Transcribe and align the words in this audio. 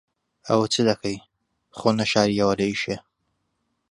ئەوە 0.47 0.67
چ 0.73 0.75
دەکەی؟ 0.89 1.17
خۆ 1.77 1.89
نەشارییەوە 1.99 2.53
لە 2.59 2.65
ئیشێ. 2.69 2.97